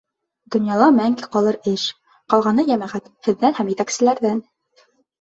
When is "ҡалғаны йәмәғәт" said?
2.35-3.15